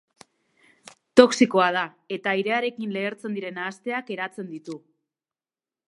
[1.19, 1.83] Toxikoa da,
[2.17, 4.81] eta airearekin lehertzen diren nahasteak eratzen ditu.